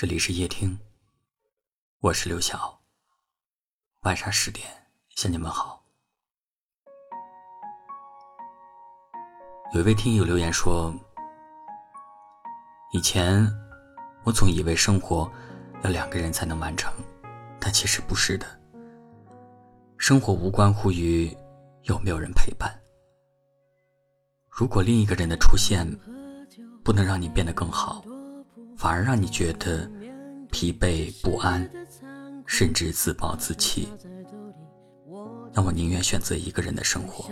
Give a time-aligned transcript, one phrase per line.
[0.00, 0.78] 这里是夜听，
[1.98, 2.80] 我是刘晓。
[4.00, 4.66] 晚上十点
[5.10, 5.84] 向你们好。
[9.74, 10.90] 有一位听友留言说
[12.94, 13.46] ：“以前
[14.24, 15.30] 我总以为生活
[15.82, 16.90] 要两个人才能完成，
[17.60, 18.46] 但其实不是的。
[19.98, 21.30] 生活无关乎于
[21.82, 22.74] 有没有人陪伴。
[24.48, 25.86] 如果另一个人的出现
[26.82, 28.02] 不能让你变得更好。”
[28.80, 29.86] 反而让你觉得
[30.50, 31.70] 疲惫不安，
[32.46, 33.86] 甚至自暴自弃。
[35.52, 37.28] 那我宁愿选择一个人的生活。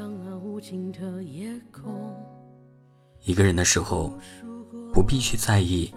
[3.25, 4.12] 一个人的时候，
[4.92, 5.91] 不必去在意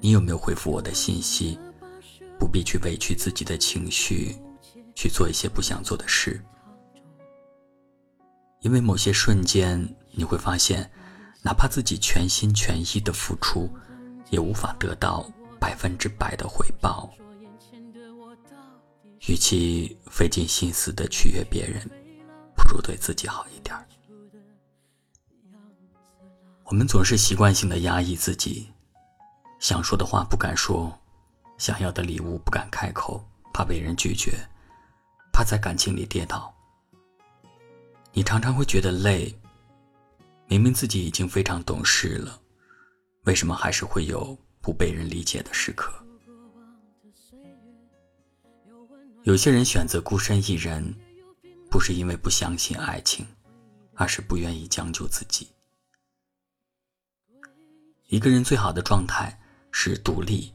[0.00, 1.58] 你有没有回复我的信息，
[2.38, 4.36] 不必去委屈自己的情绪，
[4.94, 6.38] 去做一些不想做的事。
[8.60, 9.82] 因为某些瞬间，
[10.12, 10.90] 你会发现，
[11.42, 13.66] 哪怕自己全心全意的付出。
[14.30, 15.30] 也无法得到
[15.60, 17.12] 百分之百的回报。
[19.28, 21.86] 与其费尽心思的取悦别人，
[22.56, 23.76] 不如对自己好一点。
[26.64, 28.70] 我们总是习惯性的压抑自己，
[29.58, 30.96] 想说的话不敢说，
[31.58, 34.32] 想要的礼物不敢开口，怕被人拒绝，
[35.32, 36.54] 怕在感情里跌倒。
[38.12, 39.36] 你常常会觉得累，
[40.46, 42.40] 明明自己已经非常懂事了。
[43.24, 45.92] 为什么还是会有不被人理解的时刻？
[49.24, 50.94] 有些人选择孤身一人，
[51.70, 53.26] 不是因为不相信爱情，
[53.94, 55.50] 而是不愿意将就自己。
[58.08, 59.38] 一个人最好的状态
[59.70, 60.52] 是独立、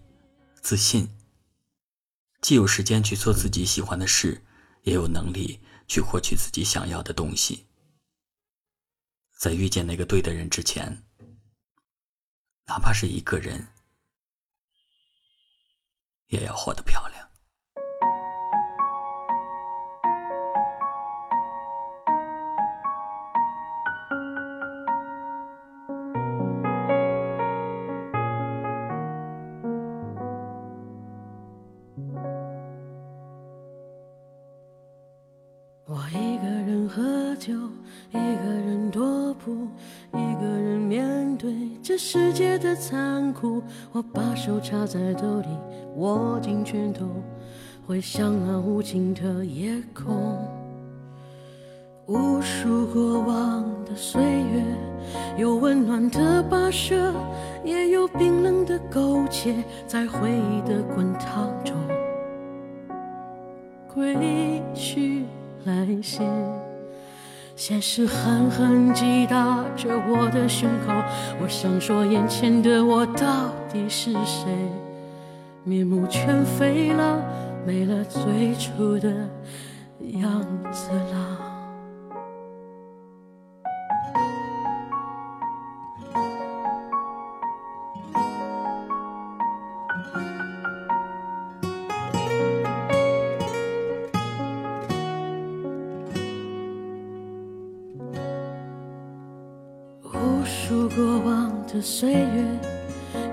[0.61, 1.07] 自信，
[2.41, 4.44] 既有时间去做自己喜欢的事，
[4.81, 7.67] 也有能力去获取自己想要的东西。
[9.38, 11.05] 在遇见那个对的人之前。
[12.67, 13.67] 哪怕是一个人，
[16.27, 17.23] 也要活得漂亮。
[35.88, 37.53] 我一个人喝酒，
[41.88, 43.62] 这世界的残酷。
[43.91, 45.47] 我把手插在兜里，
[45.97, 47.06] 握紧拳头，
[47.85, 50.35] 回想那无尽的夜空。
[52.07, 54.63] 无数过往的岁月，
[55.38, 57.13] 有温暖的跋涉，
[57.63, 59.53] 也有冰冷的苟且，
[59.85, 61.75] 在回忆的滚烫中
[63.94, 65.23] 归去。
[65.66, 66.19] 来兮，
[67.55, 70.93] 现实狠狠击打着我的胸口。
[71.41, 74.45] 我想说，眼前的我到底是谁？
[75.63, 77.23] 面目全非了，
[77.66, 79.09] 没了最初的
[80.19, 81.54] 样子了。
[101.75, 102.46] 的岁月，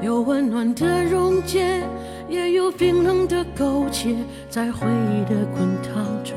[0.00, 1.80] 有温暖的溶解，
[2.28, 4.16] 也有冰冷的苟且，
[4.50, 6.36] 在回忆的滚烫中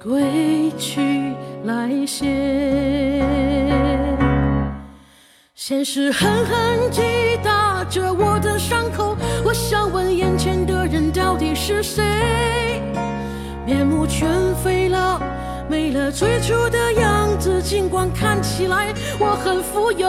[0.00, 1.34] 归去
[1.64, 2.26] 来兮。
[5.56, 7.02] 现实狠狠击
[7.42, 12.80] 打着我的伤口，我想问眼前的人到底是谁？
[13.66, 14.30] 面目全
[14.62, 15.20] 非了。
[15.70, 17.11] 没了最初的样，
[17.62, 20.08] 尽管看起来我很富有。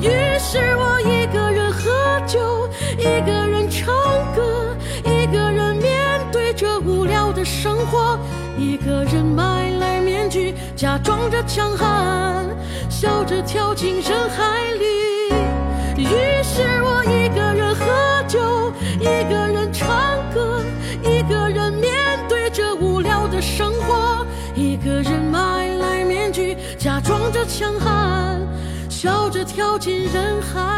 [0.00, 2.68] 于是我一个人喝酒，
[2.98, 3.94] 一个人唱
[4.34, 8.18] 歌，一个人面对着无聊的生活，
[8.56, 12.46] 一个人买来面具，假装着强悍，
[12.88, 14.86] 笑着跳进人海里。
[15.98, 17.25] 于是我一
[30.12, 30.75] 人海。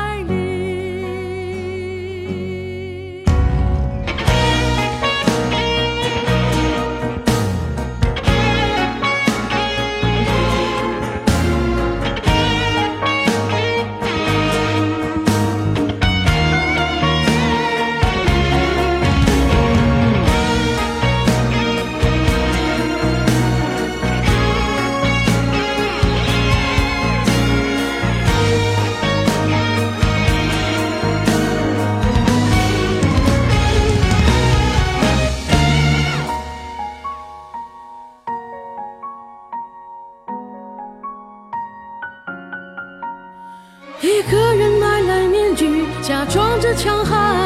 [44.19, 47.37] 一个人买来面具假装着强悍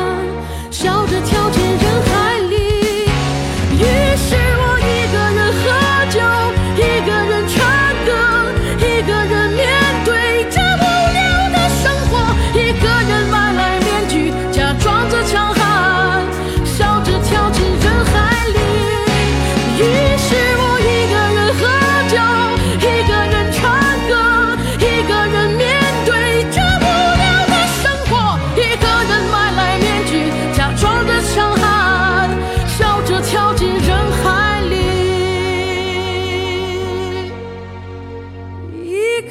[0.71, 1.21] 笑着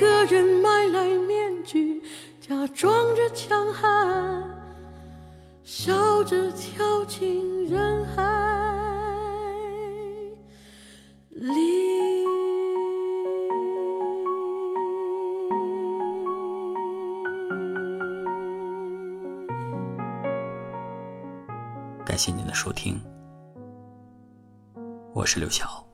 [0.02, 2.02] 一个人买来面具
[2.40, 4.44] 假装着强悍
[5.64, 8.24] 笑着跳进人海
[11.30, 12.26] 里
[22.04, 23.00] 感谢您的收听。
[25.14, 25.91] 我是刘晓。